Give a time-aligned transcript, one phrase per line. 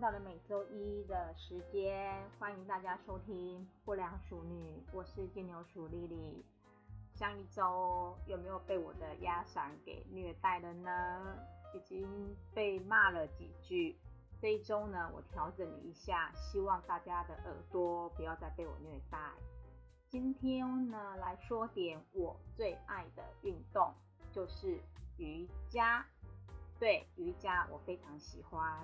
[0.00, 6.42] 到了每周一的时间，欢迎大家收听不良淑女，我是金牛属莉莉。
[7.14, 11.36] 上一周有没有被我的压嗓给虐待了呢？
[11.74, 13.94] 已经被骂了几句。
[14.40, 19.18] 这一周呢，我调整了一下，希望大家的耳朵不要再被我虐待。
[20.08, 23.92] 今天呢，来说点我最爱的运动，
[24.32, 24.80] 就是
[25.18, 26.06] 瑜伽。
[26.78, 28.82] 对，瑜伽我非常喜欢。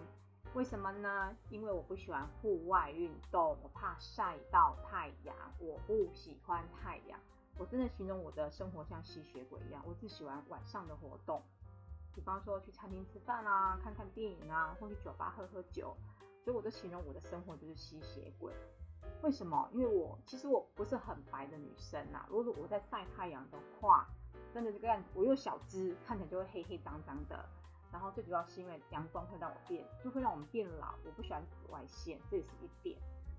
[0.54, 1.36] 为什么呢？
[1.50, 7.20] 因为我不喜欢户外运动，我怕晒到太阳，我不喜欢太阳。
[7.58, 11.42] 我真的形容我的生活像吸血鬼一样，我只喜欢晚上的活动。
[12.14, 15.94] 比方说去餐厅吃饭啊，看看电影啊，或去酒吧喝喝酒，
[16.42, 18.50] 所以我都形容我的生活就是吸血鬼。
[19.22, 19.68] 为什么？
[19.72, 22.26] 因为我其实我不是很白的女生啊。
[22.30, 24.08] 如果我在晒太阳的话，
[24.54, 27.46] 真的这个样子，我又小只，看起来就会黑黑脏脏的。
[27.96, 30.94] 然后最主要是因为阳光会让我变，就会让我们变老。
[31.02, 32.98] 我不喜欢紫外线，这也是一点，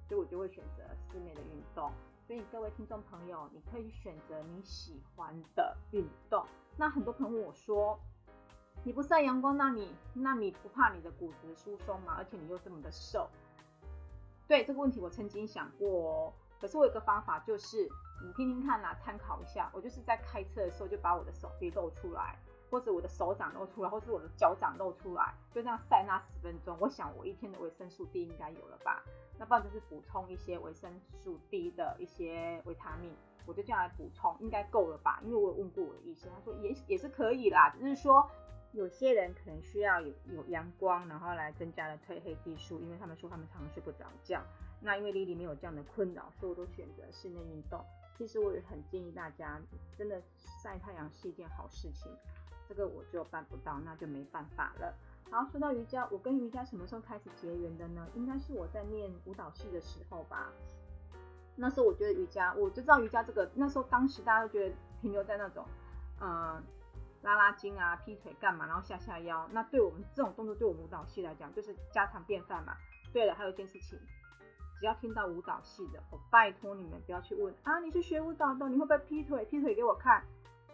[0.09, 1.91] 所以我就会选择室内的运动。
[2.25, 6.43] 所以各位听众朋友，你可以选择你喜欢的运动。
[6.75, 7.99] 那很多朋友问我说，
[8.83, 12.15] 你不晒阳光，那你那你不怕你的骨质疏松吗？
[12.17, 13.29] 而且你又这么的瘦？
[14.47, 16.33] 对这个问题，我曾经想过哦。
[16.59, 17.87] 可是我有个方法，就是
[18.23, 19.69] 你听听看啦，参考一下。
[19.71, 22.35] 我就是在开车的时候，就把我的手臂露出来，
[22.69, 26.77] 或者我的手掌露出来，或是我的脚掌露出来，就这样晒那十分钟。
[26.79, 29.03] 我想我一天的维生素 D 应该有了吧？
[29.37, 30.91] 那不然就是补充一些维生
[31.23, 33.13] 素 D 的一些维他命，
[33.45, 35.21] 我就这样来补充，应该够了吧？
[35.23, 38.29] 因为我有问过我的医生，他说也也是可以啦，只是说。
[38.73, 44.43] 有些人可能需要有有阳光，然后来增加了褪黑激素，因为他们说他们常常睡不着觉。
[44.81, 47.83] 那因为莉莉没有这样的困扰，所以我都选择室内运动。
[48.17, 49.59] 其实我也很建议大家，
[49.97, 50.21] 真的
[50.61, 52.11] 晒太阳是一件好事情。
[52.67, 54.93] 这个我就办不到，那就没办法了。
[55.29, 58.07] 好，说到瑜伽，我跟瑜伽什么时候开始结缘的呢？
[58.15, 60.51] 应该是我在念舞蹈系的时候吧。
[61.55, 65.65] 那时候我觉得瑜伽，我就知道瑜伽这个，那时候当时大家都觉得停留在那种，
[66.21, 66.63] 嗯、
[67.23, 72.73] 拉拉筋啊，劈腿干嘛，然后下下腰，那对我们这种动作，对我们舞蹈系来讲，就是家常便饭嘛。
[73.11, 73.99] 对了，还有一件事情，
[74.79, 79.43] 只要听到舞蹈系的，我拜托你们不要去问啊，你是学舞蹈的，你会不会劈腿？
[79.45, 80.23] 劈腿给我看。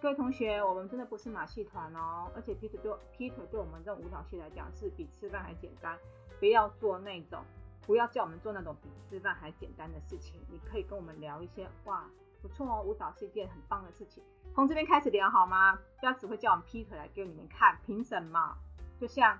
[0.04, 5.98] 各位同学，我们真的不是马戏团哦，而且劈腿对劈腿对我们这种舞蹈系来讲，是比吃饭还简单。
[6.42, 7.42] 不要做那种，
[7.88, 10.42] 不要叫我们做那种比吃饭还简单的事情。
[10.52, 12.04] 你可以跟我们聊一些哇。
[12.42, 14.22] 不错哦，舞蹈是一件很棒的事情。
[14.54, 15.80] 从这边开始聊好吗？
[16.02, 18.58] 不要只会叫我们劈腿来给你们看，凭什么？
[19.00, 19.40] 就像，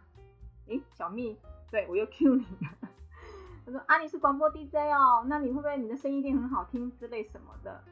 [0.68, 1.38] 诶，小蜜，
[1.70, 2.90] 对，我又 Q 你了。
[3.68, 7.84] 他说啊，你是广播 DJ 哦，那你会不会你的声音一定很好听之类什么的？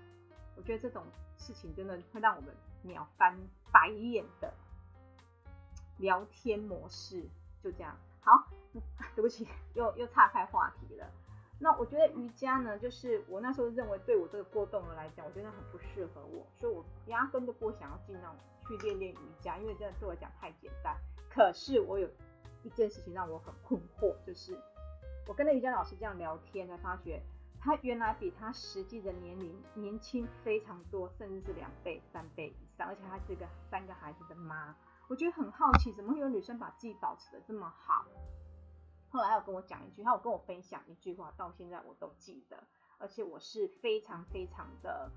[0.55, 1.03] 我觉得这种
[1.41, 3.35] 事情真的会让我们秒翻
[3.74, 4.53] 白眼的
[5.97, 7.28] 聊天模式，
[7.62, 7.97] 就这样。
[8.22, 8.47] 好，
[9.16, 11.12] 对不起，又又岔开话题了。
[11.59, 18.35] 那我觉得瑜伽呢，就是我那时候认为对我这个过动儿来讲，我觉得很不适合我，所以我压根都不想要进那种
[18.68, 20.96] 去练练瑜伽，因为真的对我来讲太简单。
[21.30, 22.09] 可是我有
[22.63, 24.57] 一件事情让我很困惑，就是
[25.28, 27.22] 我跟那瑜伽老师这样聊天，才发觉
[27.63, 34.75] 他原来比他实际的年龄年轻非常多，甚至是两倍、三倍以上，而且他是一个三个孩子的妈。
[35.07, 38.05] 我觉得很好奇，怎么会有女生把自己保持得这么好？
[39.09, 42.63] 后来他有跟我讲一句，他有跟我分享一句话，到现在我都记得，
[42.97, 45.11] 而且我是非常非常的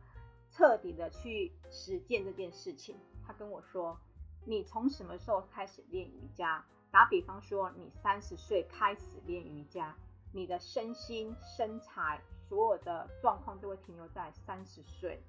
[0.50, 2.98] 彻底的去实践这件事情。
[3.26, 3.98] 他跟我说
[4.44, 6.62] ：“你从什么时候开始练瑜伽？
[6.90, 9.96] 打比方说，你三十岁开始练瑜伽，
[10.34, 15.22] 你的身心、身材所有的状况都会停留在三十岁。”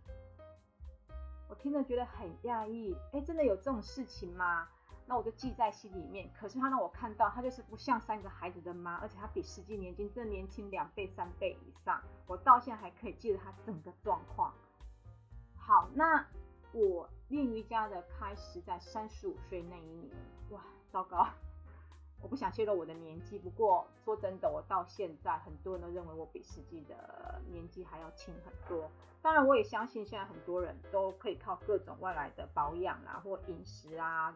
[1.48, 4.68] 我听了觉得很讶异，哎，真的有这种事情吗？
[5.06, 6.28] 那我就记在心里面。
[6.34, 12.02] 可是他让我看到，他就是不像三个孩子的妈，而且他比实际年纪真年轻两倍、三倍以上。
[12.26, 14.52] 我到现在还可以记得他整个状况。
[15.56, 16.26] 好，那
[16.74, 20.10] 我练瑜伽的开始在三十五岁那一年。
[20.50, 20.62] 哇，
[20.92, 21.28] 糟糕！
[22.22, 28.90] 我不想泄露我的年纪，不过说真的，我到现在很多人都认为我比实际的年纪还要轻很多。
[29.22, 34.34] 当然，我也相信现在很多人都可以靠各种外来的保养啊，或饮食啊。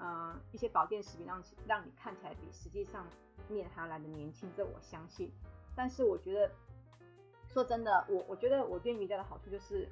[0.00, 3.04] 嗯、一些保健食品让让你看起来比实际上
[3.48, 5.32] 面还要来的年轻，这我相信。
[5.74, 6.52] 但是我觉得，
[7.48, 9.88] 说真的，我我觉得我练瑜伽的好处就是，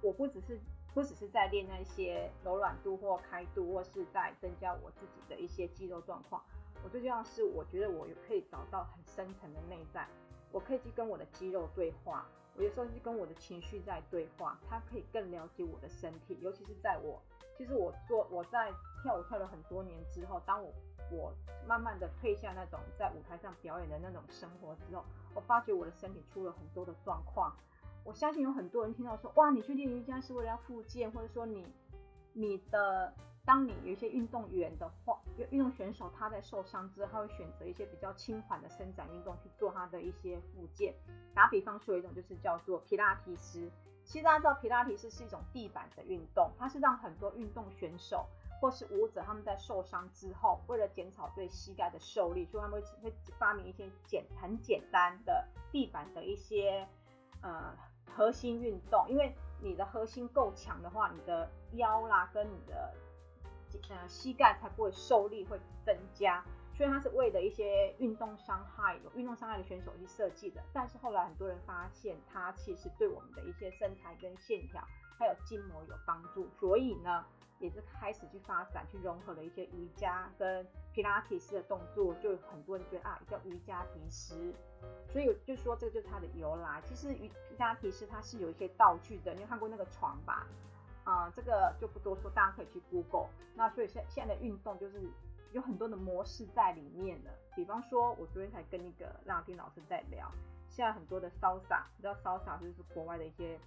[0.00, 0.60] 我不只是
[0.96, 6.42] 不只是在练那些柔软度或开度，或是在增加我自己的一些肌肉状况。
[6.82, 10.08] 我最重要是，我觉得我可以找到很深层的内在，
[10.50, 12.26] 我可以去跟我的肌肉对话，
[12.56, 17.20] 我有时候去跟我的情绪在对话，它可以更了解我的身体，尤其是在我，
[17.58, 18.72] 其实我做我在
[19.02, 20.72] 跳舞跳了很多年之后，当我
[21.10, 21.30] 我
[21.68, 25.04] 慢慢的退下那种在舞台上表演的那种生活之后，
[25.34, 27.54] 我发觉我的身体出了很多的状况。
[28.06, 31.66] 我相信有很多人听到说，哇，你去练瑜伽是为了要复健，或者说你
[32.32, 33.12] 你的。
[33.46, 35.16] 当你有一些运动员的话，
[35.50, 40.92] 运动选手他在受伤之后，他会选择一些比较轻缓的伸展运动去做他的一些复健。
[41.32, 43.70] 打比方说，有一种就是叫做皮拉提斯。
[44.04, 48.26] 其实大家知道，皮拉提斯是一种地板的运动，它是让很多运动选手
[48.60, 56.84] 或是舞者他们在受伤之后，为了减少对膝盖的受力，所以他们会会发明一些简很简单的地板的一些
[57.42, 57.72] 呃
[58.14, 59.06] 核心运动。
[59.08, 62.94] 因为你的核心够强的话，你的腰啦跟你的
[63.90, 66.42] 呃，膝盖才不会受力会增加，
[66.74, 70.62] 所以它是为了一些运动伤害、有运动伤害的选手去设计的。
[70.72, 74.82] 但是后来很多人发现，它其实对我们的一些身材跟线条
[75.18, 77.24] 还有筋膜有帮助，所以呢，
[77.58, 84.54] 也是开始去发展、去融合了一些瑜伽跟皮拉提斯的动作，就很多人觉得啊，叫瑜伽提斯。
[85.08, 86.80] 所以就说这个就是它的由来。
[86.84, 90.46] 其实瑜伽提斯它是有一些道具的，你有看过那个床吧？
[91.04, 93.28] 啊、这个就不多说，大家可以去 Google。
[93.54, 95.00] 那所以现现在的运动就是
[95.52, 97.30] 有很多的模式在里面的。
[97.54, 100.28] 比方说，我昨天才跟那个拉丁老师在聊，
[100.68, 103.58] 现在很多的 Salsa，你知道 Salsa 就是国外的一些，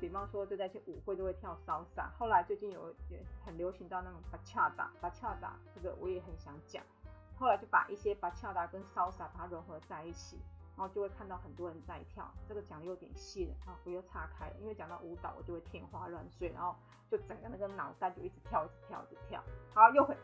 [0.00, 2.10] 比方说就在一些舞会都会跳 Salsa。
[2.18, 6.82] 后来最近有也很流行到那种 Bachata，Bachata 这个我也很想讲。
[7.38, 10.38] 后来就把一些 Bachata 跟 Salsa 把它融合在一起。
[10.76, 16.74] 然后就会看到很多人在跳，这个讲的有点细了啊，我又岔开，因为讲到舞蹈我就会天花乱坠，然后
[17.08, 19.40] 就整个那个脑袋就一直跳，一直跳，一直跳。
[19.72, 20.16] 好，又回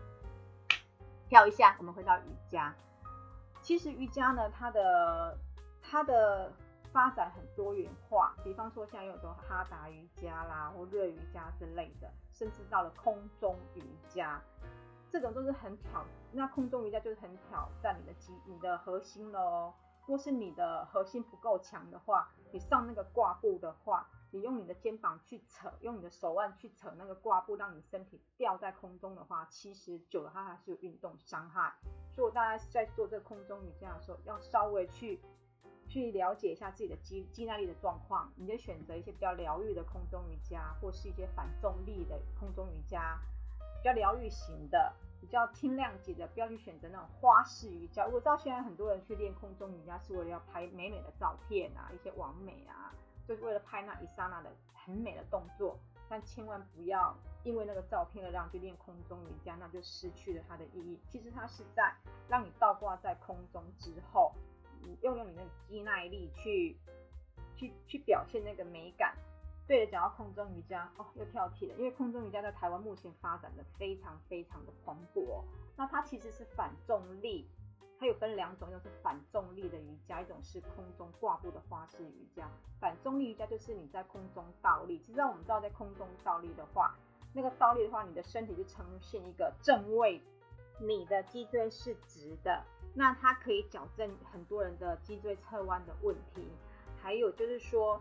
[1.28, 2.74] 跳一下，我们回到瑜伽。
[3.62, 5.38] 其实瑜伽呢，它的
[5.80, 6.52] 它的
[6.92, 14.40] 发展很多元化，比方说像有种哈达瑜伽啦，或热瑜伽之类的，甚至到了空中瑜伽，
[15.08, 16.04] 这种都是很挑。
[16.32, 19.74] 那空中瑜伽就是很挑战你的肌、你的核心了哦。
[20.06, 31.72] 如果是你的核心不够强的话，你上那个挂布的话，你用你的肩膀去扯，用你的手腕去扯那个挂布，让你身体吊在空中的话，其实久了它还是有运动伤害。
[32.10, 35.20] 所以大家在做这个空中瑜伽的时候，要稍微去
[35.90, 43.18] 去了解一下自己的肌肌耐力的状况，你就选择一些比较疗愈的空中瑜伽，或是一些反重力的空中瑜伽，
[43.82, 44.94] 比较疗愈型的。
[45.20, 48.06] 比较轻量级的，不要去选择那种花式瑜伽。
[48.06, 52.90] 我知道现在很多人去练空中瑜伽是为了要拍美美的照片啊，一些网美啊，
[53.28, 55.78] 就是为了拍那一刹那的很美的动作。
[56.08, 57.14] 但千万不要
[57.44, 60.98] 因为那个照片而让去练空中瑜伽，那就失去了它的意义。
[61.06, 61.94] 其实它是在
[62.26, 64.32] 让你倒挂在空中之后，
[64.82, 66.76] 你用用你那个肌耐力去
[67.56, 69.16] 去去表现那个美感。
[69.66, 75.44] 对了，讲到空中瑜伽哦，又跳题了，因为空中瑜伽在台湾目前发展的非常非常的蓬勃。
[75.76, 77.48] 那它其实是反重力，
[77.96, 82.50] 它有分两种，一种是反重力的瑜伽，一种是空中挂布的花式瑜伽。
[82.80, 84.98] 反重力瑜伽就是你在空中倒立。
[84.98, 86.96] 其实我们知道，在空中倒立的话，
[87.32, 90.20] 那个倒立的话，你的身体就呈现一个正位，
[90.80, 96.46] 你的脊椎是直的，那它可以矫正很多人的脊椎侧弯的问题。
[97.00, 98.00] 还有就是说。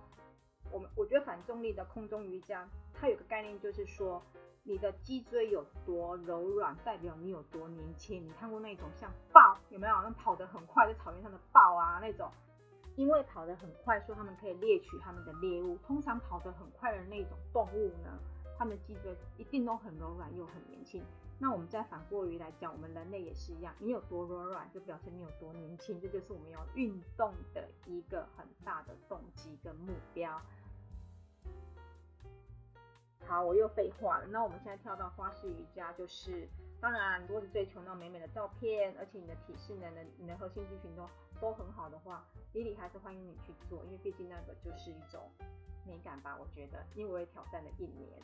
[0.72, 4.22] 我们我觉得反重力的空中瑜伽，它有个概念，就是说
[4.62, 8.24] 你的脊椎有多柔软，代表你有多年轻。
[8.24, 9.96] 你看过那种像豹有没有？
[10.03, 12.29] 那跑得很快在草原上的豹啊那种，
[12.96, 15.75] 因为跑得很快，说他们可以猎取他们的猎物。
[15.77, 18.19] 通常跑得很快的那种动物呢，
[18.55, 21.03] 他们脊椎一定都很柔软又很年轻。
[21.41, 26.00] 那我们再反过于来讲，我们人类也是一样，你有多柔软，就表示你有多年轻。
[26.01, 30.41] 这就是我们要运动的一个很大的动机跟目标。
[33.25, 34.27] 好，我又废话了。
[34.27, 36.50] 那我们现在跳到花式瑜伽，就是
[36.81, 41.08] 当然，如果是追求那美美的照片，而且你的体适能能、你的核心肌群都
[41.39, 45.31] 都很好的话，Lily 还是欢迎你去做，因为毕竟那个就是一种
[45.88, 46.36] 美感吧。
[46.38, 48.19] 我觉得，因为我也挑战了一年，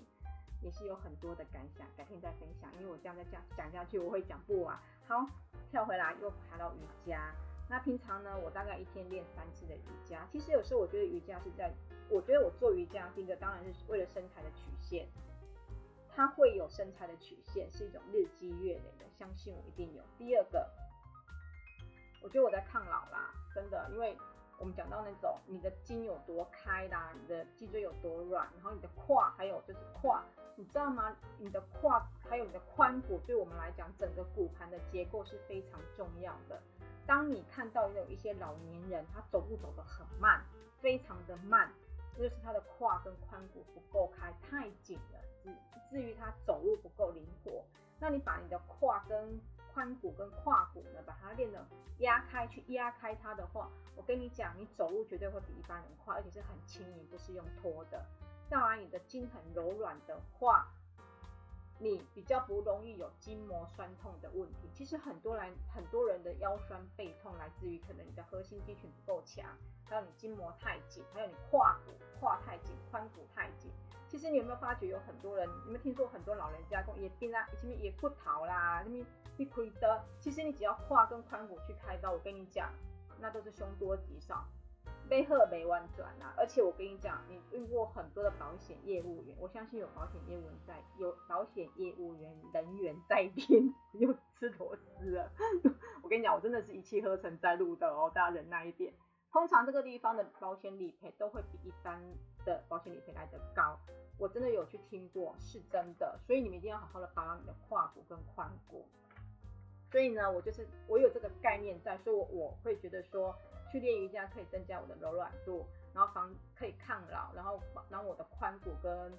[0.61, 2.71] 也是有很多的感想，改天再分享。
[2.79, 4.79] 因为我这样再讲讲下去，我会讲不完。
[5.07, 5.25] 好，
[5.69, 7.33] 跳回来又谈到瑜伽。
[7.67, 10.27] 那平常呢，我大概一天练三次的瑜伽。
[10.31, 11.73] 其实有时候我觉得瑜伽是在。
[12.07, 15.07] 我觉得我做瑜伽，第一个当然是为了身材的曲线，
[16.07, 20.03] 它会有身材的曲线，是一种日积月累的，相信我一定有。
[20.15, 20.69] 第二个，
[22.21, 24.15] 我觉得我在抗老啦，真的，因为
[24.57, 30.23] 我们讲到那种你的筋有多开啦，你的脊椎有多软，然后你的胯还有就是胯，
[30.55, 31.15] 你知道吗？
[31.37, 36.61] 你的胯还有你的髋骨，对我们来讲，整个骨盘的结构是非常重要的。
[37.05, 40.43] 当你看到有一些老年人，他走路走得很慢。
[40.81, 41.71] 非常的慢，
[42.15, 45.49] 这就是他的胯跟髋骨不够开，太紧了，至
[45.89, 47.63] 至于他走路不够灵活。
[47.99, 49.39] 那你把你的胯跟
[49.75, 51.63] 髋骨跟胯骨呢，把它练得
[51.99, 58.05] 压开，去压开它的话，我跟你讲，你走路绝对会比一般人快，而且是很轻盈，不是用拖的。
[58.49, 60.67] 当然，你的筋很柔软的话，
[61.77, 64.69] 你比较不容易有筋膜酸痛的问题。
[64.73, 69.45] 其实很多人很多人的腰酸背痛来自于可能你的核心肌群不够强，
[69.83, 73.69] 还有你筋膜太紧，还有你胯骨胯太紧，髋骨太紧。
[74.07, 79.03] 其实你有没有发觉有很多人，你有没有听说很多老人家讲也病啊，什么也骨头啦，什么
[79.37, 80.03] 你亏的。
[80.19, 82.71] 其实你只要胯跟髋骨去开刀，我跟你讲，
[83.19, 84.45] 那都是凶多吉少。
[85.07, 86.33] 背后没弯转啊！
[86.35, 95.31] 而且我跟你讲，你遇过很多的保险业务员，我相信有保险业务员在，有保险业务员人员在听， 又吃螺丝了。
[96.01, 98.93] 我跟你讲，我真的是一气呵成在录的哦，大家忍耐一点。
[99.31, 102.01] 通常这个地方的保险理赔都会比一般
[102.45, 103.77] 的保险理赔来得高，
[104.17, 106.17] 我真的有去听过，是真的。
[106.25, 108.87] 所以你们一定要好好的保养你的胯骨跟髋骨。
[109.91, 113.35] 所以呢，我就是我有这个概念在，所以我我会觉得说。
[113.71, 119.11] 去练瑜伽可以增加我的柔软度，然后防可以抗老，然后然后我的髋骨跟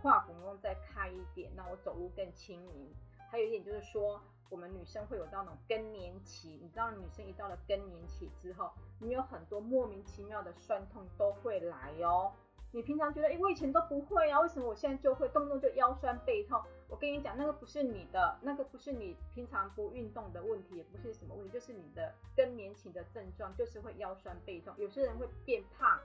[0.00, 2.94] 胯骨能再开一点，让我走路更轻盈。
[3.30, 12.32] 还有一点就是说，我们女生会有到那种更年期，你知道女生一到了更年期之后，你有很多莫名其妙的酸痛都会来哦。
[12.72, 16.62] 你平常觉得，哎，我以前都不会啊，为什么我现在就会动不动就腰酸背痛？
[16.88, 24.72] 我跟你讲，那个不是你的，那个不是你平常不运动的问题，也不是什么问题，就是你的更年期的症状，就是会腰酸背痛。
[24.76, 25.98] 有些人会变胖，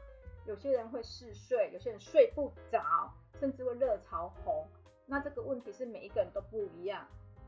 [0.46, 4.66] 有些人会嗜睡，有些人睡不着，甚至会热潮红。
[5.06, 7.06] 那这个问题是每一个人都不一样。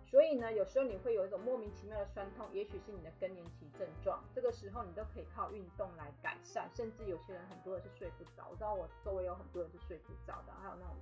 [0.09, 4.23] 所以呢，有时候你会有一种莫名其妙的酸痛，也许是你的更年期症状。
[4.33, 8.47] 这个时候你都可以靠运动来改善，甚至有些人很多人是睡不着。
[8.49, 10.95] 我知道我周围有很多人是睡不着的，还有那种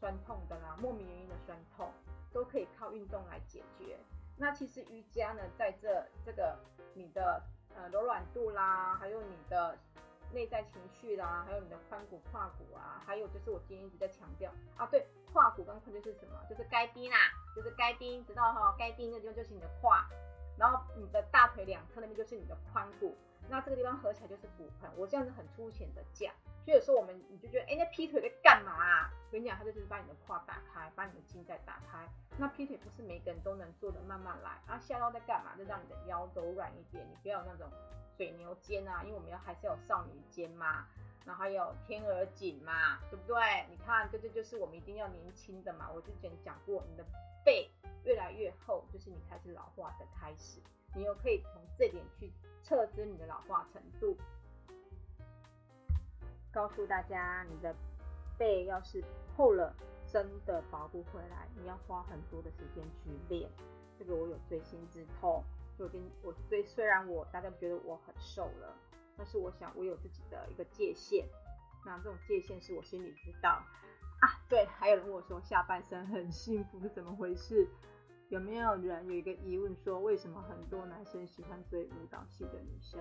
[0.00, 1.92] 酸痛的啦，莫名原因的酸痛，
[2.32, 3.96] 都可以靠运动来解决。
[4.36, 6.58] 那其实瑜伽呢，在这这个
[6.94, 7.40] 你的
[7.74, 9.78] 呃柔软度啦，还有你的
[10.36, 15.06] 内在情绪啦，还有你的髋骨、胯骨啊，还有就是我今天一直在强调啊，对。
[15.32, 16.40] 胯骨跟髋就是什么？
[16.48, 17.16] 就是该低啦，
[17.54, 18.74] 就是该低，直到哈？
[18.78, 20.02] 该低的地方就是你的胯，
[20.56, 23.14] 然后你的大腿两侧那边就是你的髋骨，
[23.50, 24.90] 那这个地方合起来就是骨盆。
[24.96, 26.32] 我这样子很粗浅的讲，
[26.66, 29.08] 所以有时候我们你就觉得，哎，那劈腿在干嘛？
[29.08, 32.08] 我跟你讲，它就是把你的胯打开，把你的筋再打开。
[32.36, 34.50] 那劈腿不是每个人都能做的，慢慢来。
[34.66, 35.54] 啊，下腰在干嘛？
[35.56, 37.70] 就让你的腰柔软一点，你不要有那种
[38.16, 40.88] 水牛肩啊，因为我们要还是有少女肩嘛。
[41.24, 43.36] 然后还有天鹅颈嘛，对不对？
[43.70, 45.88] 你看，这这就是我们一定要年轻的嘛。
[45.94, 47.04] 我之前讲过，你的
[47.44, 47.70] 背
[48.02, 50.60] 越来越厚，就是你开始老化的开始。
[50.96, 52.32] 你又可以从这点去
[52.62, 54.16] 测知你的老化程度。
[56.56, 57.76] 告诉大家，你的
[58.38, 59.04] 背要是
[59.36, 59.76] 厚了，
[60.10, 63.46] 真的保不回来，你要花很多的时间去练。
[63.98, 65.44] 这个我有锥心之痛，
[65.78, 68.74] 就跟我虽虽然我大家觉得我很瘦了。
[69.18, 71.26] 但是我想，我有自己的一个界限，
[71.84, 73.62] 那这种界限是我心里知道
[74.20, 74.40] 啊。
[74.48, 77.68] 对，还有人问我说，下半身很幸福是怎么回事？
[78.28, 83.00] 有没有人有一个疑问说，为什么很多男生喜欢追舞蹈系的女生？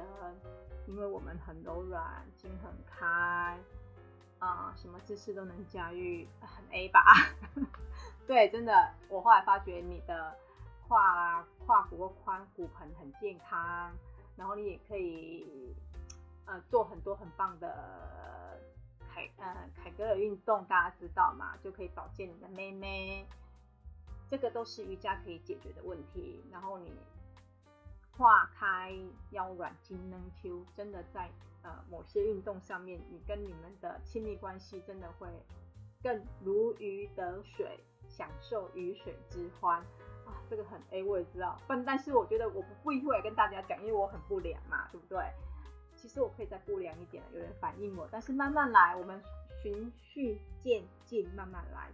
[0.87, 3.57] 因为我们很柔软，筋很开
[4.39, 7.03] 啊，什么姿势都能驾驭，很 A 吧？
[8.27, 10.35] 对，真的，我后来发觉你的
[10.87, 13.91] 胯、胯骨或髋骨盆很健康，
[14.35, 15.75] 然后你也可以。
[16.47, 18.61] 呃，做很多很棒的
[19.09, 21.57] 凯呃凯格尔运动，大家知道吗？
[21.63, 23.25] 就可以保健你的妹妹，
[24.29, 26.43] 这个都是瑜伽可以解决的问题。
[26.51, 26.91] 然后你
[28.11, 28.93] 化开
[29.31, 31.29] 腰软筋能 Q，真的在
[31.63, 35.27] 呃某些运动上面，你跟你们的亲密关系真的会
[36.01, 39.81] 更如鱼得水，享受鱼水之欢
[40.25, 40.41] 啊！
[40.49, 45.19] 这个很 A，我也知道，但但是我觉得我不不一会跟大家讲，因为我很不良嘛，对不对？
[45.95, 49.21] 其实我可以再不良一点，有人反映我，但是慢慢来，我们
[49.61, 51.91] 循序渐进，慢慢来。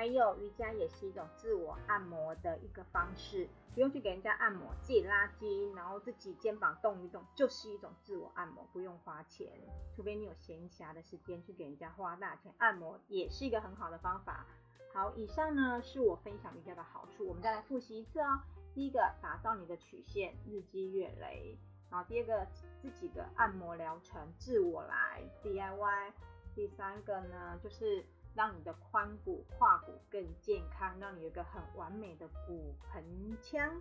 [0.00, 9.52] 还有瑜伽也是一种自我按摩的一个方式，不用去给人家按摩，自己拉筋，然后自己肩膀动一动，就是一种自我按摩，不用花钱，
[9.94, 14.46] 除非你有闲暇的时间去给人家花大钱按摩，也是一个很好的方法。
[14.94, 18.40] 好，以上呢是我分享瑜伽的好处，我们再来复习一次哦。
[18.74, 21.58] 第一个，打造你的曲线，日积月累。
[21.90, 22.46] 然后第二个，
[22.80, 26.12] 自己的按摩疗程，自我来 DIY。
[26.54, 28.04] 第三个呢，就是
[28.34, 33.80] 让你的髋骨、胯骨更健康，让你有一个很完美的骨盆腔。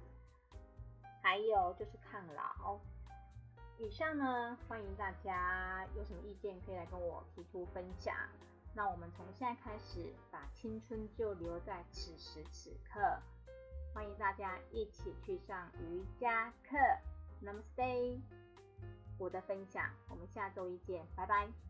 [1.22, 2.80] 还有就是抗老。
[3.78, 8.16] 以上呢，欢迎大家有什么意见可以来跟我提出分享。
[8.74, 13.00] 那我们从现在开始，把青春就留在此时此刻。
[13.94, 16.78] 欢迎大家一起去上瑜伽课。
[17.44, 18.20] Namaste，
[19.18, 21.69] 我的分享，我们下周一见，拜拜。